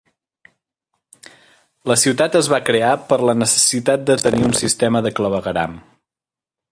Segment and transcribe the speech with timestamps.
[1.91, 5.77] La ciutat es va crear per la necessitat de tenir un sistema de clavegueram.